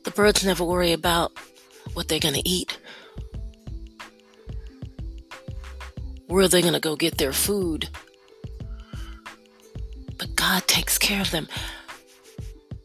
The 0.03 0.11
birds 0.11 0.45
never 0.45 0.63
worry 0.63 0.91
about 0.91 1.31
what 1.93 2.07
they're 2.07 2.19
going 2.19 2.35
to 2.35 2.47
eat. 2.47 2.77
Where 6.31 6.47
they're 6.47 6.61
going 6.61 6.73
to 6.73 6.79
go 6.79 6.95
get 6.95 7.17
their 7.17 7.33
food. 7.33 7.89
But 10.17 10.33
God 10.33 10.65
takes 10.65 10.97
care 10.97 11.19
of 11.19 11.29
them. 11.29 11.49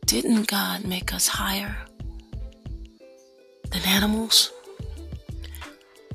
Didn't 0.05 0.49
God 0.49 0.85
make 0.85 1.15
us 1.15 1.29
higher 1.29 1.77
than 3.71 3.83
animals? 3.87 4.51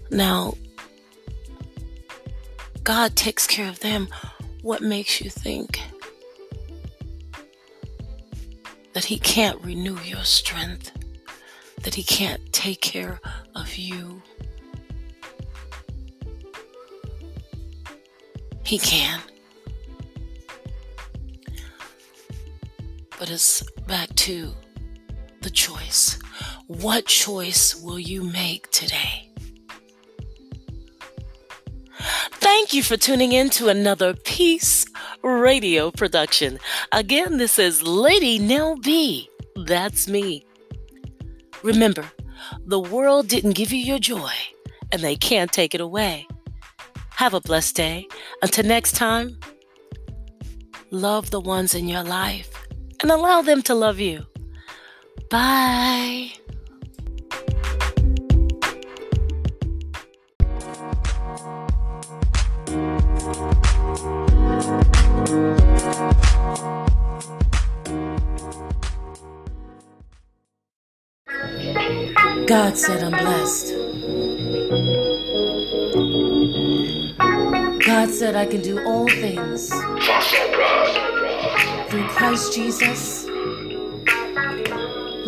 Now, 0.09 0.55
God 2.83 3.15
takes 3.15 3.47
care 3.47 3.69
of 3.69 3.79
them. 3.79 4.09
What 4.61 4.81
makes 4.81 5.21
you 5.21 5.29
think 5.29 5.79
that 8.91 9.05
He 9.05 9.17
can't 9.17 9.63
renew 9.63 9.97
your 10.01 10.25
strength? 10.25 10.91
That 11.83 11.95
He 11.95 12.03
can't 12.03 12.51
take 12.51 12.81
care 12.81 13.21
of 13.55 13.77
you? 13.77 14.21
He 18.71 18.77
can. 18.77 19.19
But 23.19 23.29
it's 23.29 23.69
back 23.85 24.15
to 24.15 24.53
the 25.41 25.49
choice. 25.49 26.17
What 26.67 27.05
choice 27.05 27.75
will 27.75 27.99
you 27.99 28.23
make 28.23 28.71
today? 28.71 29.29
Thank 32.39 32.73
you 32.73 32.81
for 32.81 32.95
tuning 32.95 33.33
in 33.33 33.49
to 33.49 33.67
another 33.67 34.13
Peace 34.13 34.85
Radio 35.21 35.91
production. 35.91 36.57
Again, 36.93 37.39
this 37.39 37.59
is 37.59 37.83
Lady 37.83 38.39
Nell 38.39 38.77
B. 38.77 39.29
That's 39.65 40.07
me. 40.07 40.45
Remember, 41.61 42.09
the 42.65 42.79
world 42.79 43.27
didn't 43.27 43.55
give 43.55 43.73
you 43.73 43.83
your 43.83 43.99
joy, 43.99 44.31
and 44.93 45.01
they 45.01 45.17
can't 45.17 45.51
take 45.51 45.75
it 45.75 45.81
away. 45.81 46.25
Have 47.21 47.35
a 47.35 47.39
blessed 47.39 47.75
day. 47.75 48.07
Until 48.41 48.65
next 48.65 48.93
time, 48.93 49.37
love 50.89 51.29
the 51.29 51.39
ones 51.39 51.75
in 51.75 51.87
your 51.87 52.01
life 52.01 52.51
and 52.99 53.11
allow 53.11 53.43
them 53.43 53.61
to 53.61 53.75
love 53.75 53.99
you. 53.99 54.25
Bye. 55.29 56.31
God 72.47 72.75
said 72.75 73.03
I'm 73.03 73.11
blessed. 73.11 73.80
God 78.01 78.09
said 78.09 78.33
I 78.35 78.47
can 78.47 78.63
do 78.63 78.83
all 78.83 79.07
things 79.07 79.69
through 79.69 79.99
Christ 82.07 82.51
Jesus 82.51 83.27
who 83.27 84.01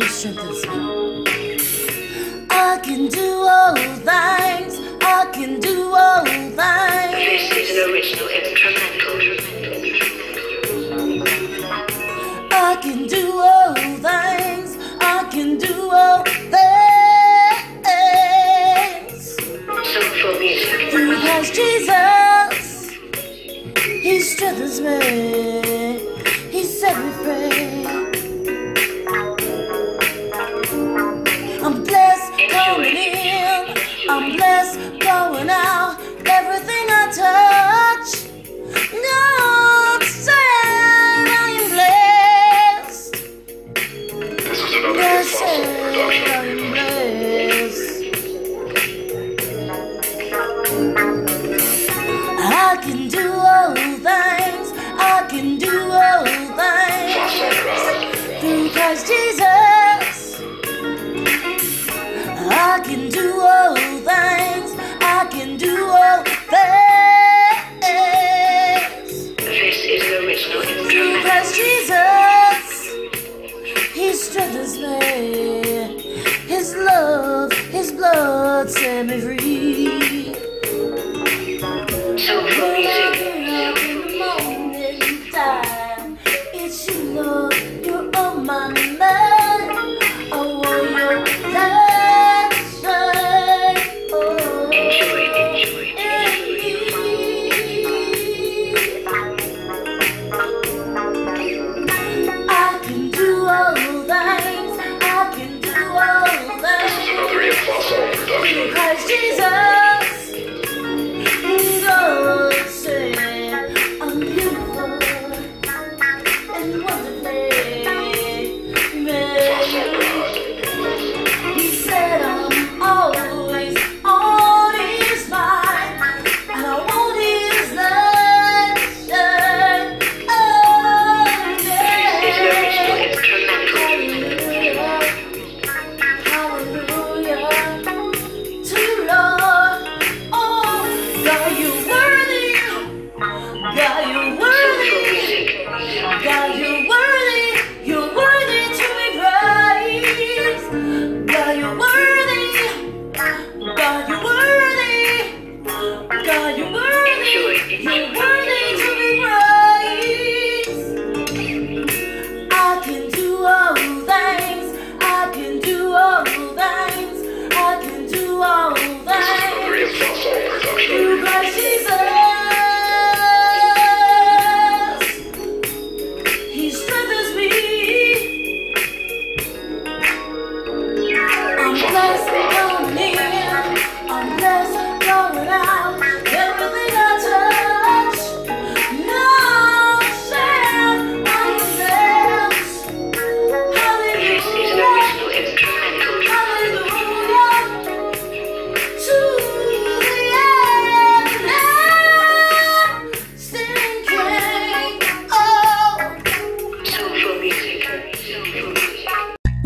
strengthens 0.08 0.66
me. 0.66 0.74
I 2.50 2.80
can 2.82 3.06
do 3.06 3.46
all 3.46 3.76
things. 3.76 4.80
I 5.00 5.30
can 5.32 5.60
do 5.60 5.94
all 5.94 6.24
things. 6.24 6.56
This 6.56 7.52
is 7.52 7.78
an 7.78 7.92
original 7.92 8.26
instrumental. 8.26 9.63
Strengthens 24.84 25.33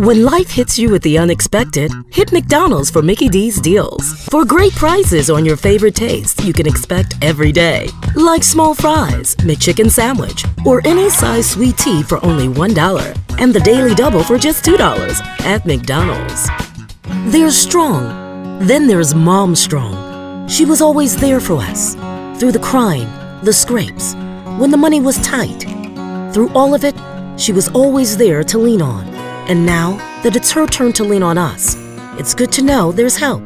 When 0.09 0.25
life 0.25 0.51
hits 0.51 0.79
you 0.79 0.88
with 0.88 1.03
the 1.03 1.18
unexpected, 1.18 1.92
hit 2.11 2.33
McDonald's 2.33 2.88
for 2.88 3.03
Mickey 3.03 3.29
D's 3.29 3.61
deals. 3.61 4.25
For 4.31 4.42
great 4.42 4.73
prices 4.73 5.29
on 5.29 5.44
your 5.44 5.59
favorite 5.59 5.94
taste 5.94 6.42
you 6.44 6.55
can 6.55 6.66
expect 6.66 7.16
every 7.21 7.53
day. 7.53 7.90
Like 8.14 8.42
small 8.42 8.73
fries, 8.73 9.37
McChicken 9.37 9.90
sandwich, 9.90 10.47
or 10.64 10.81
any 10.87 11.11
size 11.11 11.51
sweet 11.51 11.77
tea 11.77 12.03
for 12.03 12.25
only 12.25 12.49
$1. 12.49 13.38
And 13.38 13.53
the 13.53 13.61
daily 13.61 13.94
double 13.94 14.25
for 14.25 14.38
just 14.38 14.64
$2 14.64 14.81
at 15.40 15.66
McDonald's. 15.66 16.49
There's 17.31 17.55
strong. 17.55 18.61
Then 18.61 18.87
there's 18.87 19.14
Mom 19.14 19.55
Strong. 19.55 20.49
She 20.49 20.64
was 20.64 20.81
always 20.81 21.18
there 21.18 21.38
for 21.38 21.57
us. 21.57 21.97
Through 22.40 22.53
the 22.53 22.66
crying, 22.71 23.11
the 23.42 23.53
scrapes, 23.53 24.14
when 24.57 24.71
the 24.71 24.79
money 24.79 25.03
was 25.03 25.18
tight. 25.18 25.64
Through 26.33 26.49
all 26.55 26.75
of 26.75 26.83
it, 26.83 26.97
she 27.38 27.53
was 27.53 27.68
always 27.68 28.16
there 28.16 28.42
to 28.44 28.57
lean 28.57 28.81
on. 28.81 29.17
And 29.48 29.64
now 29.64 29.96
that 30.22 30.37
it's 30.37 30.50
her 30.52 30.66
turn 30.66 30.92
to 30.94 31.04
lean 31.04 31.22
on 31.22 31.38
us, 31.38 31.74
it's 32.18 32.34
good 32.34 32.52
to 32.52 32.62
know 32.62 32.92
there's 32.92 33.16
help. 33.16 33.42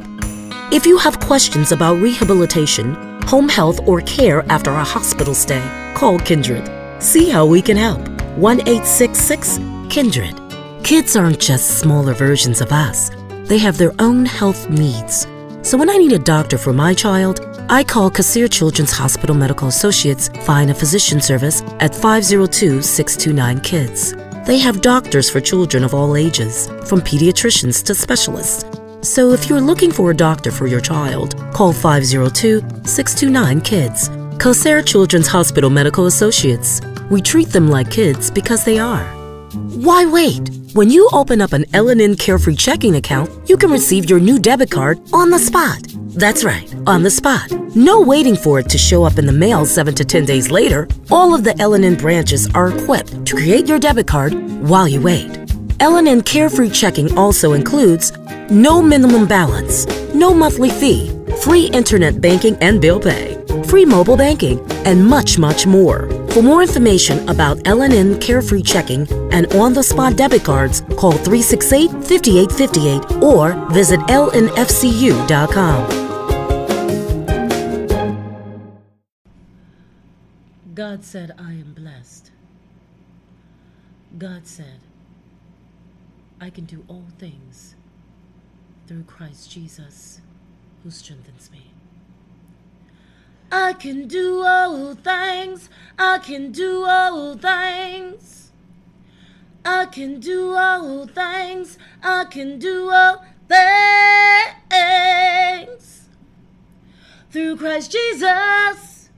If 0.73 0.85
you 0.85 0.99
have 0.99 1.21
questions 1.21 1.71
about 1.71 2.01
rehabilitation, 2.01 2.95
home 3.23 3.49
health, 3.49 3.79
or 3.87 4.01
care 4.01 4.45
after 4.51 4.71
a 4.71 4.83
hospital 4.83 5.35
stay, 5.35 5.63
call 5.95 6.19
Kindred. 6.19 6.69
See 7.01 7.29
how 7.29 7.47
we 7.47 7.63
can 7.63 7.77
help. 7.77 8.01
1 8.37 8.61
866 8.63 9.59
Kindred. 9.91 10.41
Kids 10.83 11.15
aren't 11.15 11.39
just 11.39 11.79
smaller 11.79 12.15
versions 12.15 12.61
of 12.61 12.73
us, 12.73 13.11
they 13.45 13.59
have 13.59 13.79
their 13.79 13.93
own 13.99 14.25
health 14.25 14.69
needs. 14.71 15.29
So 15.63 15.79
when 15.79 15.89
I 15.89 15.97
need 15.99 16.13
a 16.13 16.19
doctor 16.19 16.59
for 16.59 16.73
my 16.73 16.95
child, 16.95 17.41
I 17.69 17.85
call 17.85 18.11
Kosair 18.11 18.51
Children's 18.51 18.91
Hospital 18.91 19.37
Medical 19.37 19.69
Associates 19.69 20.29
Find 20.47 20.71
a 20.71 20.75
Physician 20.75 21.21
Service 21.21 21.63
at 21.79 21.95
502 21.95 22.83
629 22.83 23.61
KIDS. 23.61 24.32
They 24.47 24.59
have 24.59 24.81
doctors 24.81 25.31
for 25.31 25.41
children 25.41 25.85
of 25.85 25.95
all 25.95 26.17
ages, 26.17 26.67
from 26.89 27.01
pediatricians 27.01 27.85
to 27.85 27.95
specialists. 27.95 28.65
So 29.03 29.31
if 29.31 29.49
you're 29.49 29.61
looking 29.61 29.93
for 29.93 30.11
a 30.11 30.17
doctor 30.17 30.51
for 30.51 30.67
your 30.67 30.81
child, 30.81 31.37
call 31.53 31.73
502 31.73 32.61
629 32.85 33.61
KIDS. 33.61 34.39
Kosair 34.39 34.85
Children's 34.85 35.29
Hospital 35.29 35.71
Medical 35.71 36.07
Associates. 36.07 36.81
We 37.09 37.23
treat 37.23 37.51
them 37.51 37.69
like 37.69 37.93
kids 37.93 38.33
because 38.33 38.65
they 38.65 38.81
are. 38.81 39.05
Why 39.53 40.07
wait? 40.07 40.51
When 40.75 40.89
you 40.89 41.07
open 41.13 41.43
up 41.43 41.53
an 41.53 41.67
L&N 41.75 42.17
Carefree 42.17 42.57
checking 42.57 42.97
account, 42.97 43.29
you 43.47 43.59
can 43.59 43.71
receive 43.71 44.09
your 44.09 44.19
new 44.19 44.39
debit 44.39 44.71
card 44.71 44.99
on 45.13 45.29
the 45.29 45.39
spot. 45.39 45.83
That's 46.15 46.45
right, 46.45 46.75
on 46.87 47.03
the 47.03 47.11
spot. 47.11 47.51
No 47.77 48.01
waiting 48.01 48.35
for 48.35 48.59
it 48.59 48.71
to 48.71 48.79
show 48.79 49.05
up 49.05 49.19
in 49.19 49.27
the 49.27 49.33
mail 49.33 49.67
7 49.67 49.95
to 49.95 50.03
10 50.03 50.25
days 50.25 50.51
later. 50.51 50.89
All 51.11 51.35
of 51.35 51.45
the 51.45 51.55
L&N 51.61 51.97
branches 51.97 52.49
are 52.55 52.75
equipped 52.75 53.27
to 53.27 53.37
create 53.37 53.69
your 53.69 53.79
debit 53.79 54.07
card 54.07 54.33
while 54.67 54.89
you 54.89 55.03
wait. 55.03 55.39
L&N 55.81 56.23
Carefree 56.23 56.71
checking 56.71 57.19
also 57.19 57.53
includes 57.53 58.17
no 58.51 58.81
minimum 58.81 59.27
balance, 59.27 59.85
no 60.15 60.33
monthly 60.33 60.71
fee, 60.71 61.11
free 61.43 61.67
internet 61.67 62.23
banking 62.23 62.57
and 62.63 62.81
bill 62.81 62.99
pay, 62.99 63.37
free 63.65 63.85
mobile 63.85 64.17
banking, 64.17 64.59
and 64.87 65.07
much, 65.07 65.39
much 65.39 65.67
more. 65.67 66.09
For 66.33 66.43
more 66.43 66.63
information 66.63 67.29
about 67.29 67.61
L&N 67.69 68.19
Carefree 68.19 68.63
checking 68.63 69.07
and 69.35 69.53
on-the-spot 69.53 70.17
debit 70.17 70.43
cards, 70.43 70.81
call 70.97 71.13
368-5858 71.13 73.23
or 73.23 73.53
visit 73.71 74.01
lnfcu.com. 74.01 75.29
God 80.75 81.05
said, 81.05 81.35
I 81.39 81.53
am 81.53 81.75
blessed. 81.75 82.31
God 84.17 84.47
said, 84.47 84.81
I 86.41 86.49
can 86.49 86.65
do 86.65 86.83
all 86.89 87.05
things 87.19 87.77
through 88.87 89.03
Christ 89.03 89.51
Jesus 89.51 90.23
who 90.83 90.91
strengthens 90.91 91.51
me. 91.53 91.72
I 93.55 93.75
can 93.75 94.09
do 94.09 94.43
all 94.43 94.95
things. 94.95 95.69
I 95.99 96.19
can 96.21 96.53
do 96.53 96.85
all 96.87 97.37
things. 97.37 98.51
I 99.63 99.85
can 99.85 100.21
do 100.21 100.55
all 100.55 101.07
things. 101.07 101.77
I 102.03 102.25
can 102.25 102.59
do 102.59 102.91
all 102.91 103.23
things. 105.59 106.09
Through 107.31 107.59
Christ 107.59 107.93
Jesus, 107.93 109.11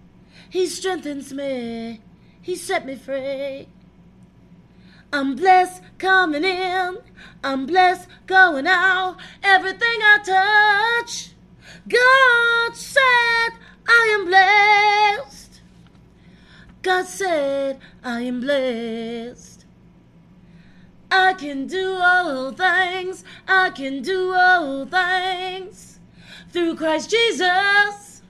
He 0.50 0.66
strengthens 0.66 1.32
me. 1.32 2.00
He 2.42 2.56
set 2.56 2.84
me 2.86 2.96
free. 2.96 3.68
I'm 5.12 5.36
blessed 5.36 5.80
coming 5.98 6.42
in. 6.42 6.98
I'm 7.44 7.66
blessed 7.66 8.08
going 8.26 8.66
out. 8.66 9.16
Everything 9.44 10.00
I 10.02 10.96
touch, 11.04 11.30
God 11.88 12.74
said 12.74 13.52
I 13.88 14.16
am 14.18 14.26
blessed. 14.26 15.60
God 16.82 17.06
said 17.06 17.80
I 18.02 18.20
am 18.20 18.40
blessed. 18.40 19.64
I 21.10 21.34
can 21.34 21.66
do 21.66 21.94
all 21.94 22.52
things. 22.52 23.24
I 23.46 23.70
can 23.70 24.02
do 24.02 24.34
all 24.34 24.84
things 24.86 25.98
through 26.50 26.76
Christ 26.76 27.10
Jesus. 27.10 28.22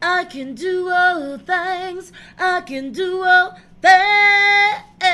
I 0.00 0.24
can 0.24 0.54
do 0.54 0.90
all 0.90 1.38
things. 1.38 2.12
I 2.38 2.60
can 2.60 2.92
do 2.92 3.24
all 3.24 3.58
things 3.80 5.08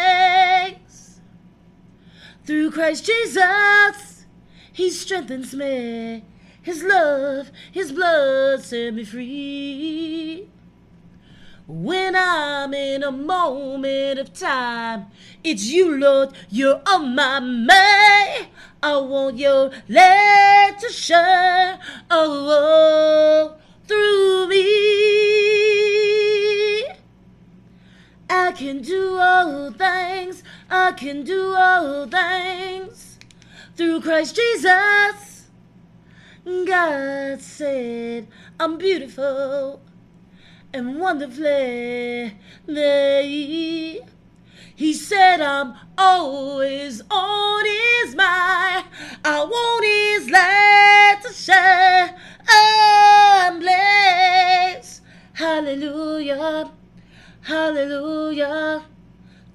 through 2.44 2.70
Christ 2.72 3.06
Jesus. 3.06 4.26
He 4.72 4.90
strengthens 4.90 5.54
me. 5.54 6.24
His 6.64 6.82
love, 6.82 7.52
His 7.72 7.92
blood 7.92 8.62
set 8.62 8.94
me 8.94 9.04
free. 9.04 10.48
When 11.66 12.16
I'm 12.16 12.72
in 12.72 13.02
a 13.02 13.12
moment 13.12 14.18
of 14.18 14.32
time, 14.32 15.08
it's 15.44 15.66
you, 15.66 15.94
Lord, 15.94 16.30
you're 16.48 16.80
on 16.86 17.14
my 17.14 17.38
mind. 17.38 18.48
I 18.82 18.96
want 18.96 19.36
your 19.36 19.72
light 19.90 20.76
to 20.80 20.88
shine 20.88 21.80
oh, 22.10 23.56
through 23.86 24.48
me. 24.48 24.64
I 28.30 28.52
can 28.52 28.80
do 28.80 29.18
all 29.18 29.70
things, 29.70 30.42
I 30.70 30.92
can 30.92 31.24
do 31.24 31.54
all 31.54 32.06
things 32.06 33.18
through 33.76 34.00
Christ 34.00 34.36
Jesus. 34.36 35.33
God 36.44 37.40
said, 37.40 38.28
I'm 38.60 38.76
beautiful 38.76 39.80
and 40.74 41.00
wonderfully. 41.00 42.36
He 44.76 44.92
said, 44.92 45.40
I'm 45.40 45.74
always 45.96 47.00
on 47.10 47.64
his 47.64 48.14
mind. 48.14 48.84
I 49.24 49.42
want 49.44 49.84
his 49.84 50.30
light 50.30 51.20
to 51.22 51.32
shine. 51.32 52.14
I'm 52.46 53.60
blessed. 53.60 55.00
Hallelujah. 55.32 56.70
Hallelujah. 57.40 58.84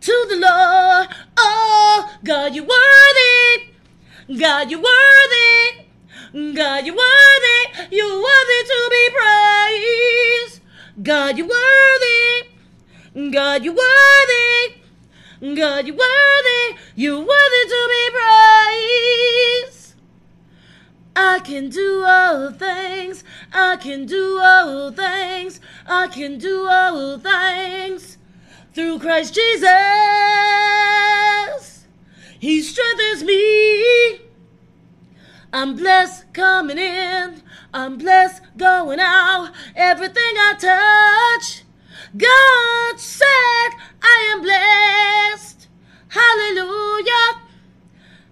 To 0.02 0.25
the 0.30 0.38
Lord. 0.38 1.10
Oh, 1.38 2.17
God, 2.23 2.56
you're 2.56 2.65
worthy. 2.65 3.73
God, 4.39 4.71
you're 4.71 4.82
worthy. 4.82 5.88
God, 6.31 6.85
you're 6.85 6.95
worthy. 6.95 7.95
You're 7.95 8.21
worthy 8.21 8.63
to 8.71 8.89
be 8.91 9.09
praised. 9.17 10.61
God, 11.01 11.37
you're 11.37 11.47
worthy. 11.47 13.31
God, 13.31 13.65
you're 13.65 13.73
worthy. 13.73 14.75
God, 15.55 15.87
you're 15.87 15.95
worthy. 15.95 16.77
You're 16.95 17.19
worthy 17.19 17.65
to 17.67 17.87
be 17.89 18.09
praised. 18.13 19.95
I 21.15 21.39
can 21.39 21.69
do 21.69 22.03
all 22.05 22.51
things. 22.51 23.23
I 23.51 23.77
can 23.77 24.05
do 24.05 24.39
all 24.39 24.91
things. 24.91 25.59
I 25.87 26.07
can 26.07 26.37
do 26.37 26.67
all 26.67 27.17
things 27.17 28.19
through 28.73 28.99
Christ 28.99 29.33
Jesus. 29.33 29.69
He 32.39 32.61
strengthens 32.61 33.23
me. 33.23 34.28
I'm 35.51 35.75
blessed 35.75 36.31
coming 36.33 36.77
in. 36.77 37.41
I'm 37.73 37.97
blessed 37.97 38.43
going 38.55 38.99
out. 38.99 39.51
Everything 39.75 40.33
I 40.38 40.53
touch, 40.59 41.63
God 42.15 42.99
said 42.99 43.71
I 44.01 44.33
am 44.33 44.41
blessed. 44.41 45.67
Hallelujah. 46.09 47.41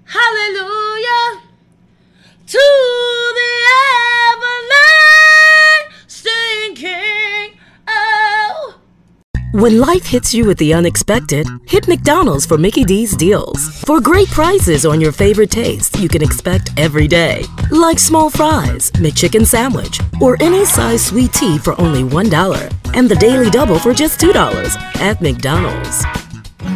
Hallelujah. 0.05 1.41
To 2.45 2.57
the 3.37 3.51
everlasting 4.31 4.76
When 9.53 9.79
life 9.79 10.05
hits 10.05 10.33
you 10.33 10.45
with 10.45 10.57
the 10.57 10.73
unexpected, 10.73 11.47
hit 11.65 11.87
McDonald's 11.87 12.45
for 12.45 12.57
Mickey 12.57 12.83
D's 12.83 13.15
deals. 13.15 13.79
For 13.85 14.01
great 14.01 14.27
prices 14.27 14.85
on 14.85 14.99
your 14.99 15.13
favorite 15.13 15.49
taste 15.51 15.97
you 15.99 16.09
can 16.09 16.21
expect 16.21 16.71
every 16.75 17.07
day. 17.07 17.45
Like 17.71 17.97
small 17.97 18.29
fries, 18.29 18.91
McChicken 18.91 19.45
sandwich, 19.45 20.01
or 20.19 20.35
any 20.41 20.65
size 20.65 21.05
sweet 21.05 21.31
tea 21.31 21.57
for 21.57 21.79
only 21.79 22.03
$1. 22.03 22.93
And 22.93 23.07
the 23.07 23.15
daily 23.15 23.49
double 23.49 23.79
for 23.79 23.93
just 23.93 24.19
$2 24.19 24.75
at 24.99 25.21
McDonald's. 25.21 26.03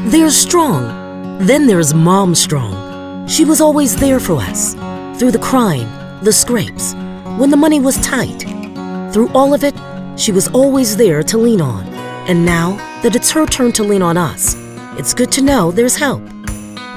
There's 0.10 0.38
strong. 0.38 1.46
Then 1.46 1.68
there's 1.68 1.94
Mom 1.94 2.34
Strong. 2.34 3.28
She 3.28 3.44
was 3.44 3.60
always 3.60 3.98
there 3.98 4.22
for 4.22 4.36
us. 4.38 4.76
Through 5.20 5.32
the 5.32 5.40
crying, 5.40 5.90
the 6.24 6.32
scrapes, 6.32 6.94
when 7.38 7.50
the 7.50 7.58
money 7.58 7.82
was 7.82 8.00
tight. 8.00 8.44
Through 9.12 9.28
all 9.34 9.54
of 9.54 9.66
it, 9.66 9.76
she 10.18 10.32
was 10.32 10.48
always 10.50 10.96
there 10.96 11.22
to 11.24 11.38
lean 11.38 11.60
on. 11.60 12.01
And 12.32 12.46
now 12.46 12.78
that 13.04 13.14
it's 13.14 13.30
her 13.32 13.46
turn 13.46 13.74
to 13.74 13.84
lean 13.84 14.02
on 14.02 14.16
us, 14.16 14.56
it's 14.98 15.14
good 15.14 15.34
to 15.34 15.42
know 15.42 15.70
there's 15.70 15.98
help. 15.98 16.22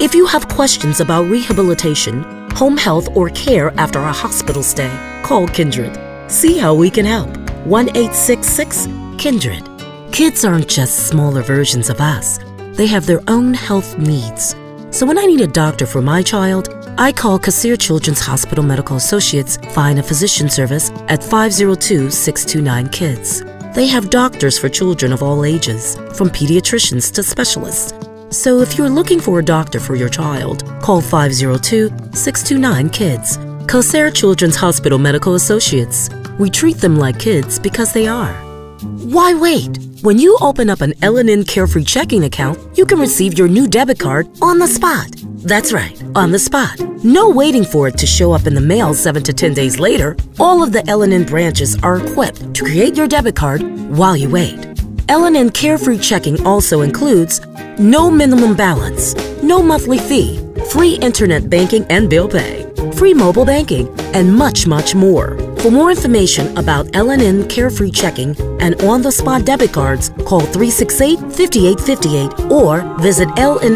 If 0.01 0.15
you 0.15 0.27
have 0.27 0.47
questions 0.47 1.01
about 1.01 1.27
rehabilitation, 1.29 2.23
home 2.53 2.77
health, 2.77 3.09
or 3.17 3.31
care 3.31 3.73
after 3.77 3.99
a 3.99 4.13
hospital 4.13 4.63
stay, 4.63 4.97
call 5.25 5.49
Kindred. 5.49 5.99
See 6.31 6.57
how 6.57 6.73
we 6.73 6.89
can 6.89 7.05
help. 7.05 7.37
1 7.67 7.89
866 7.89 8.87
Kindred. 9.19 9.69
Kids 10.13 10.45
aren't 10.45 10.69
just 10.69 11.09
smaller 11.09 11.43
versions 11.43 11.91
of 11.91 12.01
us, 12.01 12.39
they 12.77 12.87
have 12.87 13.05
their 13.05 13.23
own 13.27 13.55
health 13.55 13.99
needs. 13.99 14.55
So 14.93 15.05
when 15.05 15.19
I 15.19 15.27
need 15.27 15.41
a 15.41 15.49
doctor 15.49 15.85
for 15.85 16.01
my 16.01 16.23
child, 16.23 16.69
I 16.97 17.11
call 17.11 17.41
Kosair 17.41 17.77
Children's 17.77 18.21
Hospital 18.21 18.63
Medical 18.63 18.99
Associates 18.99 19.57
Find 19.75 19.99
a 19.99 20.03
Physician 20.05 20.49
Service 20.49 20.93
at 21.09 21.25
502 21.25 22.09
629 22.09 22.87
KIDS. 22.91 23.54
They 23.75 23.89
have 23.89 24.09
doctors 24.09 24.57
for 24.57 24.69
children 24.69 25.13
of 25.13 25.21
all 25.21 25.45
ages, 25.45 25.97
from 26.15 26.31
pediatricians 26.31 27.13
to 27.15 27.25
specialists. 27.25 27.93
So 28.31 28.61
if 28.61 28.79
you're 28.79 28.89
looking 28.89 29.19
for 29.19 29.41
a 29.41 29.45
doctor 29.45 29.81
for 29.81 29.97
your 29.97 30.09
child, 30.09 30.63
call 30.81 31.01
502 31.01 31.89
629 32.13 32.91
KIDS. 32.91 33.67
Kosair 33.67 34.15
Children's 34.15 34.55
Hospital 34.55 34.99
Medical 34.99 35.35
Associates. 35.35 36.09
We 36.39 36.51
treat 36.51 36.77
them 36.77 36.97
like 36.97 37.19
kids 37.19 37.59
because 37.59 37.93
they 37.93 38.07
are. 38.07 38.35
Why 38.83 39.35
wait? 39.35 39.79
When 40.05 40.19
you 40.19 40.37
open 40.43 40.69
up 40.69 40.83
an 40.83 40.93
L&N 41.01 41.45
Carefree 41.45 41.85
checking 41.85 42.25
account, 42.25 42.59
you 42.77 42.85
can 42.85 43.01
receive 43.01 43.39
your 43.39 43.49
new 43.49 43.67
debit 43.67 43.99
card 43.99 44.29
on 44.43 44.59
the 44.59 44.67
spot. 44.67 45.09
That's 45.39 45.73
right, 45.73 45.99
on 46.15 46.31
the 46.31 46.39
spot. 46.39 46.79
No 47.03 47.31
waiting 47.31 47.65
for 47.65 47.89
it 47.89 47.97
to 47.97 48.07
show 48.07 48.33
up 48.33 48.47
in 48.47 48.55
the 48.55 48.61
mail 48.61 48.93
7 48.93 49.23
to 49.23 49.33
10 49.33 49.55
days 49.55 49.81
later. 49.81 50.15
All 50.39 50.63
of 50.63 50.73
the 50.73 50.87
L&N 50.91 51.25
branches 51.25 51.83
are 51.83 52.07
equipped 52.07 52.53
to 52.53 52.65
create 52.65 52.99
your 52.99 53.09
debit 53.09 53.35
card 53.35 53.63
while 53.97 54.15
you 54.15 54.29
wait. 54.29 54.77
L&N 55.09 55.49
Carefree 55.49 55.97
checking 55.97 56.47
also 56.47 56.83
includes 56.83 57.41
no 57.79 58.11
minimum 58.11 58.55
balance, 58.55 59.15
no 59.43 59.63
monthly 59.63 59.99
fee, 59.99 60.39
free 60.71 60.97
internet 60.97 61.49
banking 61.49 61.87
and 61.89 62.11
bill 62.11 62.29
pay, 62.29 62.71
free 62.93 63.15
mobile 63.15 63.47
banking, 63.47 63.89
and 64.13 64.37
much, 64.37 64.67
much 64.67 64.95
more. 64.95 65.54
For 65.65 65.71
more 65.71 65.91
information 65.91 66.55
about 66.59 66.95
L&N 66.95 67.49
Carefree 67.49 67.91
Checking 67.91 68.37
and 68.61 68.79
on 68.83 69.01
the 69.01 69.11
spot 69.11 69.47
debit 69.47 69.73
cards, 69.73 70.11
call 70.27 70.41
368 70.41 71.19
5858 71.21 72.53
or 72.53 72.83
visit 72.99 73.29
lnfcu.com. 73.29 73.75